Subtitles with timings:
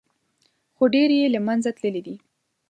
[0.75, 2.15] خو ډېر یې له منځه تللي دي.